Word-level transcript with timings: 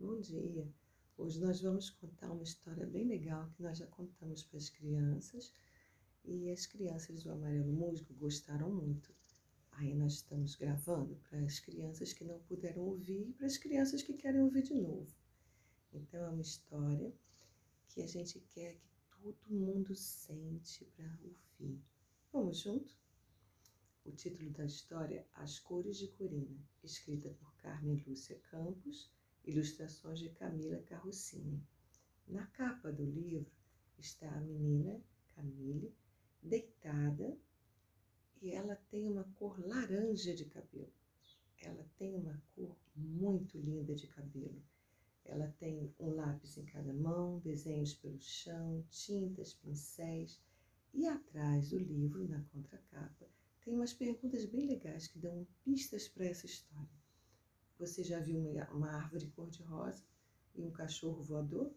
Bom 0.00 0.20
dia! 0.20 0.72
Hoje 1.16 1.40
nós 1.40 1.60
vamos 1.60 1.90
contar 1.90 2.30
uma 2.30 2.44
história 2.44 2.86
bem 2.86 3.08
legal 3.08 3.50
que 3.50 3.62
nós 3.64 3.78
já 3.78 3.86
contamos 3.88 4.44
para 4.44 4.56
as 4.56 4.70
crianças 4.70 5.52
e 6.24 6.48
as 6.52 6.66
crianças 6.66 7.24
do 7.24 7.32
Amarelo 7.32 7.72
Musgo 7.72 8.14
gostaram 8.14 8.70
muito. 8.72 9.12
Aí 9.72 9.96
nós 9.96 10.12
estamos 10.12 10.54
gravando 10.54 11.16
para 11.28 11.40
as 11.40 11.58
crianças 11.58 12.12
que 12.12 12.22
não 12.22 12.38
puderam 12.42 12.84
ouvir 12.84 13.28
e 13.28 13.32
para 13.32 13.46
as 13.46 13.58
crianças 13.58 14.00
que 14.00 14.12
querem 14.14 14.40
ouvir 14.40 14.62
de 14.62 14.74
novo. 14.74 15.12
Então 15.92 16.26
é 16.26 16.28
uma 16.28 16.42
história 16.42 17.12
que 17.88 18.00
a 18.00 18.06
gente 18.06 18.38
quer 18.54 18.74
que 18.76 19.18
todo 19.20 19.50
mundo 19.50 19.96
sente 19.96 20.84
para 20.94 21.18
ouvir. 21.24 21.82
Vamos 22.32 22.58
junto? 22.58 22.94
O 24.04 24.12
título 24.12 24.50
da 24.50 24.64
história 24.64 25.26
As 25.34 25.58
Cores 25.58 25.96
de 25.96 26.06
Corina, 26.06 26.56
escrita 26.84 27.30
por 27.30 27.52
Carmen 27.56 28.00
Lúcia 28.06 28.38
Campos, 28.48 29.10
ilustrações 29.48 30.18
de 30.18 30.28
Camila 30.28 30.78
Carrossini. 30.82 31.66
Na 32.26 32.46
capa 32.48 32.92
do 32.92 33.04
livro 33.04 33.50
está 33.98 34.30
a 34.30 34.40
menina 34.40 35.02
Camille 35.34 35.94
deitada 36.42 37.34
e 38.42 38.50
ela 38.50 38.76
tem 38.90 39.08
uma 39.08 39.24
cor 39.36 39.58
laranja 39.66 40.34
de 40.34 40.44
cabelo. 40.44 40.92
Ela 41.60 41.84
tem 41.96 42.14
uma 42.14 42.40
cor 42.54 42.76
muito 42.94 43.58
linda 43.58 43.94
de 43.94 44.06
cabelo. 44.06 44.62
Ela 45.24 45.48
tem 45.58 45.92
um 45.98 46.10
lápis 46.14 46.56
em 46.58 46.64
cada 46.66 46.92
mão, 46.92 47.40
desenhos 47.40 47.94
pelo 47.94 48.20
chão, 48.20 48.84
tintas, 48.90 49.54
pincéis. 49.54 50.40
E 50.92 51.06
atrás 51.06 51.70
do 51.70 51.78
livro, 51.78 52.28
na 52.28 52.42
contracapa, 52.52 53.26
tem 53.62 53.74
umas 53.74 53.92
perguntas 53.92 54.44
bem 54.44 54.66
legais 54.66 55.06
que 55.06 55.18
dão 55.18 55.46
pistas 55.64 56.08
para 56.08 56.26
essa 56.26 56.46
história. 56.46 56.98
Você 57.78 58.02
já 58.02 58.18
viu 58.18 58.40
uma 58.72 58.90
árvore 58.90 59.28
cor-de-rosa 59.36 60.02
e 60.52 60.62
um 60.64 60.70
cachorro 60.70 61.22
voador? 61.22 61.72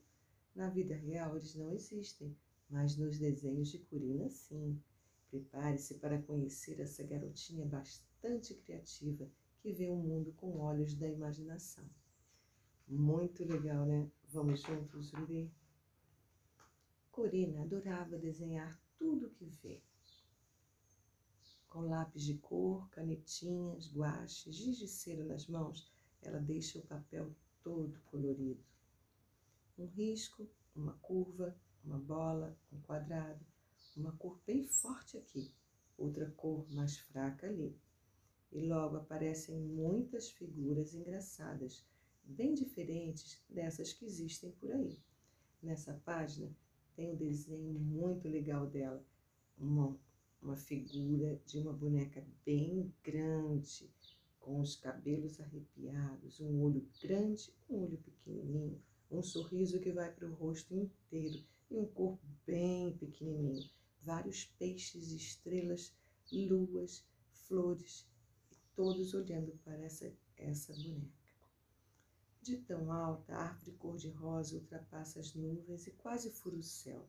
Na 0.56 0.68
vida 0.68 0.96
real 0.96 1.38
eles 1.38 1.54
não 1.54 1.72
existem, 1.72 2.36
mas 2.68 2.98
nos 2.98 3.20
desenhos 3.20 3.70
de 3.70 3.78
Curina 3.78 4.28
sim. 4.28 4.82
Prepare-se 5.30 6.00
para 6.00 6.22
conhecer 6.24 6.80
essa 6.80 7.04
garotinha 7.04 7.66
bastante 7.68 8.56
criativa 8.56 9.30
que 9.60 9.72
vê 9.72 9.90
o 9.90 9.96
mundo 9.96 10.34
com 10.34 10.58
olhos 10.60 10.96
da 10.96 11.08
imaginação. 11.08 11.88
Muito 12.88 13.46
legal, 13.46 13.86
né? 13.86 14.12
Vamos 14.28 14.62
juntos 14.62 15.12
ler? 15.14 15.52
Corina 17.12 17.62
adorava 17.62 18.18
desenhar 18.18 18.82
tudo 18.98 19.30
que 19.30 19.46
vê. 19.46 19.84
Com 21.70 21.82
lápis 21.82 22.24
de 22.24 22.38
cor, 22.40 22.90
canetinhas, 22.90 23.94
guache, 23.94 24.52
giz 24.52 24.78
de 24.78 24.88
cera 24.88 25.24
nas 25.24 25.48
mãos, 25.48 25.91
ela 26.22 26.40
deixa 26.40 26.80
o 26.80 26.86
papel 26.86 27.36
todo 27.64 28.00
colorido. 28.06 28.64
Um 29.78 29.86
risco, 29.86 30.48
uma 30.76 30.94
curva, 30.96 31.56
uma 31.84 31.98
bola, 31.98 32.58
um 32.72 32.80
quadrado, 32.82 33.44
uma 33.96 34.12
cor 34.14 34.40
bem 34.46 34.64
forte 34.64 35.18
aqui, 35.18 35.52
outra 35.98 36.30
cor 36.32 36.66
mais 36.72 36.98
fraca 36.98 37.48
ali. 37.48 37.76
E 38.52 38.62
logo 38.62 38.98
aparecem 38.98 39.58
muitas 39.60 40.30
figuras 40.30 40.94
engraçadas, 40.94 41.86
bem 42.24 42.54
diferentes 42.54 43.42
dessas 43.50 43.94
que 43.94 44.06
existem 44.06 44.52
por 44.52 44.72
aí. 44.72 45.00
Nessa 45.62 45.94
página 46.06 46.52
tem 46.96 47.12
um 47.12 47.16
desenho 47.16 47.74
muito 47.80 48.28
legal 48.28 48.68
dela, 48.68 49.04
uma, 49.58 49.98
uma 50.42 50.58
figura 50.58 51.40
de 51.46 51.60
uma 51.60 51.72
boneca 51.72 52.26
bem 52.46 52.94
grande, 53.04 53.90
com 54.42 54.60
os 54.60 54.76
cabelos 54.76 55.40
arrepiados, 55.40 56.42
um 56.42 56.62
olho 56.62 56.86
grande, 57.02 57.54
um 57.70 57.84
olho 57.84 57.98
pequenininho, 58.00 58.82
um 59.10 59.24
sorriso 59.24 59.80
que 59.80 59.92
vai 59.92 60.12
para 60.12 60.28
o 60.28 60.34
rosto 60.34 60.74
inteiro 60.76 61.44
e 61.70 61.78
um 61.78 61.86
corpo 61.86 62.26
bem 62.46 62.98
pequenininho, 62.98 63.70
vários 64.02 64.46
peixes, 64.60 65.12
estrelas, 65.12 65.94
luas, 66.32 67.06
flores, 67.32 68.08
e 68.52 68.56
todos 68.76 69.14
olhando 69.14 69.52
para 69.64 69.78
essa, 69.78 70.12
essa 70.38 70.74
boneca. 70.74 71.22
De 72.42 72.58
tão 72.58 72.92
alta, 72.92 73.36
a 73.36 73.50
árvore 73.50 73.72
cor-de-rosa 73.74 74.56
ultrapassa 74.56 75.20
as 75.20 75.36
nuvens 75.36 75.86
e 75.86 75.92
quase 75.92 76.32
fura 76.32 76.56
o 76.56 76.64
céu. 76.64 77.08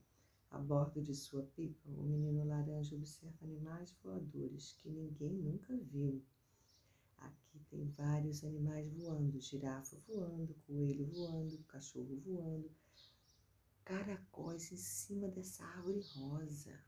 A 0.51 0.59
bordo 0.59 1.01
de 1.01 1.15
sua 1.15 1.43
pipa, 1.57 1.89
o 1.89 2.03
menino 2.03 2.45
laranja 2.45 2.95
observa 2.95 3.47
animais 3.47 3.97
voadores 4.03 4.75
que 4.75 4.91
ninguém 4.91 5.33
nunca 5.33 5.75
viu. 5.75 6.23
Aqui 7.25 7.61
tem 7.71 7.87
vários 7.91 8.43
animais 8.45 8.89
voando: 8.89 9.41
girafa 9.41 9.97
voando, 10.07 10.55
coelho 10.67 11.07
voando, 11.07 11.59
cachorro 11.65 12.21
voando, 12.21 12.71
caracóis 13.85 14.73
em 14.73 14.77
cima 14.77 15.29
dessa 15.29 15.65
árvore 15.65 16.01
rosa. 16.15 16.79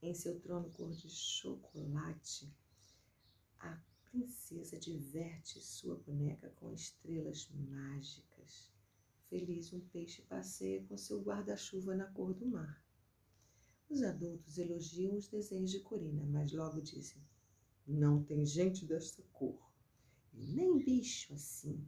Em 0.00 0.14
seu 0.14 0.38
trono 0.40 0.70
cor 0.70 0.92
de 0.92 1.08
chocolate, 1.08 2.52
a 3.58 3.80
princesa 4.10 4.78
diverte 4.78 5.60
sua 5.60 5.96
boneca 5.96 6.50
com 6.56 6.72
estrelas 6.72 7.48
mágicas. 7.50 8.70
Feliz, 9.28 9.72
um 9.72 9.80
peixe 9.80 10.22
passeia 10.22 10.84
com 10.84 10.96
seu 10.96 11.22
guarda-chuva 11.22 11.94
na 11.94 12.06
cor 12.12 12.34
do 12.34 12.46
mar. 12.46 12.84
Os 13.88 14.02
adultos 14.02 14.58
elogiam 14.58 15.16
os 15.16 15.28
desenhos 15.28 15.70
de 15.70 15.80
Corina, 15.80 16.24
mas 16.26 16.52
logo 16.52 16.80
dizem: 16.80 17.22
não 17.86 18.22
tem 18.22 18.44
gente 18.46 18.86
dessa 18.86 19.22
cor, 19.32 19.58
nem 20.32 20.78
bicho 20.78 21.34
assim. 21.34 21.86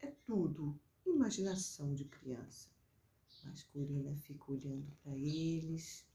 É 0.00 0.06
tudo 0.24 0.78
imaginação 1.04 1.94
de 1.94 2.04
criança. 2.04 2.70
Mas 3.44 3.62
Corina 3.64 4.14
fica 4.16 4.50
olhando 4.50 4.90
para 5.02 5.16
eles. 5.16 6.06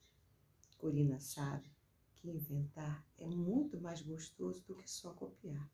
Corina 0.78 1.19
sabe 1.19 1.69
que 2.16 2.29
inventar 2.29 3.06
é 3.18 3.28
muito 3.28 3.79
mais 3.79 4.01
gostoso 4.01 4.63
do 4.66 4.75
que 4.75 4.90
só 4.90 5.13
copiar. 5.13 5.69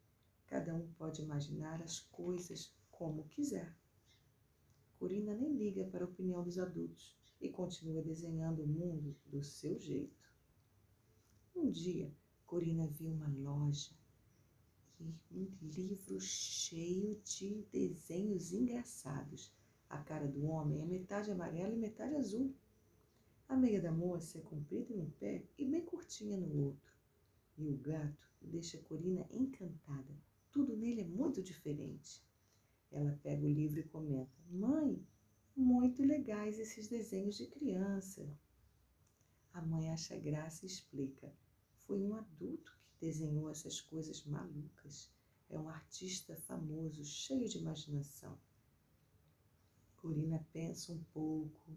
Cada 0.47 0.73
um 0.75 0.87
pode 0.93 1.21
imaginar 1.21 1.81
as 1.81 1.99
coisas 1.99 2.73
como 2.91 3.27
quiser. 3.29 3.75
Corina 4.97 5.33
nem 5.33 5.55
liga 5.55 5.85
para 5.85 6.03
a 6.03 6.07
opinião 6.07 6.43
dos 6.43 6.59
adultos 6.59 7.15
e 7.39 7.49
continua 7.49 8.01
desenhando 8.01 8.63
o 8.63 8.67
mundo 8.67 9.15
do 9.25 9.43
seu 9.43 9.79
jeito. 9.79 10.29
Um 11.55 11.71
dia, 11.71 12.13
Corina 12.49 12.87
viu 12.87 13.11
uma 13.11 13.27
loja 13.27 13.91
e 14.99 15.13
um 15.31 15.47
livro 15.61 16.19
cheio 16.19 17.21
de 17.23 17.63
desenhos 17.71 18.51
engraçados. 18.51 19.53
A 19.87 19.99
cara 19.99 20.27
do 20.27 20.47
homem 20.47 20.81
é 20.81 20.85
metade 20.87 21.29
amarela 21.29 21.71
e 21.71 21.77
metade 21.77 22.15
azul. 22.15 22.51
A 23.47 23.55
meia 23.55 23.79
da 23.79 23.91
moça 23.91 24.39
é 24.39 24.41
comprida 24.41 24.91
em 24.91 24.99
um 24.99 25.11
pé 25.11 25.43
e 25.59 25.63
bem 25.63 25.85
curtinha 25.85 26.39
no 26.39 26.65
outro. 26.65 26.91
E 27.55 27.69
o 27.69 27.77
gato 27.77 28.27
deixa 28.41 28.79
Corina 28.79 29.27
encantada. 29.29 30.11
Tudo 30.51 30.75
nele 30.75 31.01
é 31.01 31.07
muito 31.07 31.43
diferente. 31.43 32.25
Ela 32.91 33.19
pega 33.21 33.45
o 33.45 33.53
livro 33.53 33.79
e 33.79 33.83
comenta: 33.83 34.35
Mãe, 34.49 34.99
muito 35.55 36.03
legais 36.03 36.57
esses 36.57 36.87
desenhos 36.87 37.37
de 37.37 37.45
criança. 37.45 38.27
A 39.53 39.61
mãe 39.61 39.91
acha 39.91 40.17
graça 40.17 40.65
e 40.65 40.67
explica: 40.67 41.31
Foi 41.89 41.99
um 42.03 42.13
adulto 42.13 42.77
que 42.85 43.07
desenhou 43.07 43.49
essas 43.49 43.81
coisas 43.81 44.23
malucas. 44.23 45.09
É 45.49 45.57
um 45.57 45.67
artista 45.67 46.35
famoso, 46.35 47.03
cheio 47.03 47.49
de 47.49 47.57
imaginação. 47.57 48.37
Corina 49.97 50.45
pensa 50.53 50.93
um 50.93 51.03
pouco 51.05 51.75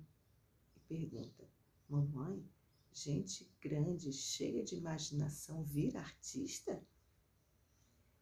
e 0.76 0.80
pergunta: 0.80 1.48
Mamãe, 1.88 2.46
gente 2.92 3.50
grande, 3.58 4.12
cheia 4.12 4.62
de 4.62 4.76
imaginação, 4.76 5.64
vira 5.64 6.00
artista? 6.00 6.86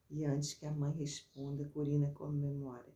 E 0.08 0.24
antes 0.24 0.54
que 0.54 0.66
a 0.66 0.72
mãe 0.72 0.92
responda, 0.92 1.68
Corina 1.70 2.12
comemora. 2.12 2.94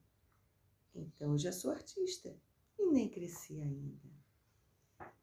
Então 0.94 1.32
eu 1.32 1.38
já 1.38 1.50
sou 1.50 1.72
artista 1.72 2.32
e 2.78 2.86
nem 2.92 3.10
cresci 3.10 3.60
ainda. 3.60 4.08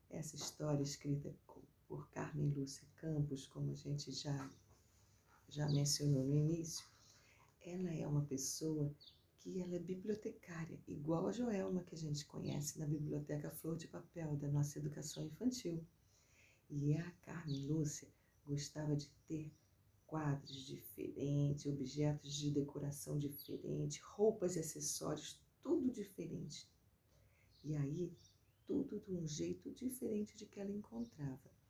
Essa 0.09 0.35
história 0.35 0.83
escrita 0.83 1.33
por 1.91 2.09
Carmen 2.09 2.47
Lúcia 2.51 2.87
Campos, 2.95 3.45
como 3.47 3.69
a 3.69 3.75
gente 3.75 4.13
já, 4.13 4.49
já 5.49 5.67
mencionou 5.67 6.23
no 6.23 6.37
início, 6.37 6.87
ela 7.59 7.93
é 7.93 8.07
uma 8.07 8.23
pessoa 8.23 8.89
que 9.37 9.59
ela 9.59 9.75
é 9.75 9.79
bibliotecária, 9.79 10.79
igual 10.87 11.27
a 11.27 11.33
Joelma 11.33 11.83
que 11.83 11.93
a 11.93 11.97
gente 11.97 12.25
conhece 12.25 12.79
na 12.79 12.85
Biblioteca 12.85 13.51
Flor 13.51 13.75
de 13.75 13.89
Papel 13.89 14.37
da 14.37 14.47
nossa 14.47 14.79
educação 14.79 15.25
infantil. 15.25 15.85
E 16.69 16.95
a 16.95 17.11
Carmen 17.23 17.67
Lúcia 17.67 18.07
gostava 18.47 18.95
de 18.95 19.09
ter 19.27 19.51
quadros 20.07 20.65
diferentes, 20.65 21.65
objetos 21.65 22.33
de 22.35 22.51
decoração 22.51 23.17
diferentes, 23.17 23.99
roupas 23.99 24.55
e 24.55 24.59
acessórios, 24.59 25.37
tudo 25.61 25.91
diferente. 25.91 26.71
E 27.65 27.75
aí, 27.75 28.13
tudo 28.65 28.97
de 28.97 29.11
um 29.11 29.27
jeito 29.27 29.69
diferente 29.71 30.37
de 30.37 30.45
que 30.45 30.61
ela 30.61 30.71
encontrava. 30.71 31.60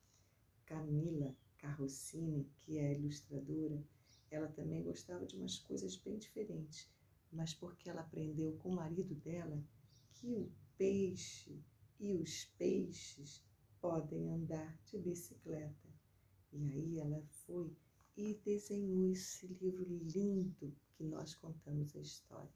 Camila 0.72 1.36
Carrossini, 1.58 2.50
que 2.62 2.78
é 2.78 2.94
ilustradora, 2.94 3.84
ela 4.30 4.48
também 4.48 4.82
gostava 4.82 5.26
de 5.26 5.36
umas 5.36 5.60
coisas 5.60 5.98
bem 5.98 6.18
diferentes, 6.18 6.90
mas 7.30 7.54
porque 7.54 7.90
ela 7.90 8.00
aprendeu 8.00 8.54
com 8.54 8.70
o 8.70 8.76
marido 8.76 9.14
dela 9.16 9.62
que 10.14 10.34
o 10.34 10.50
peixe 10.78 11.62
e 12.00 12.14
os 12.14 12.46
peixes 12.58 13.44
podem 13.82 14.32
andar 14.32 14.80
de 14.86 14.98
bicicleta. 14.98 15.90
E 16.54 16.66
aí 16.72 17.00
ela 17.00 17.22
foi 17.46 17.76
e 18.16 18.40
desenhou 18.46 19.12
esse 19.12 19.48
livro 19.48 20.00
lindo 20.06 20.74
que 20.94 21.04
nós 21.04 21.36
contamos 21.36 21.94
a 21.98 22.00
história. 22.00 22.50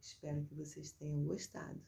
Espero 0.00 0.44
que 0.44 0.56
vocês 0.56 0.90
tenham 0.90 1.22
gostado. 1.22 1.80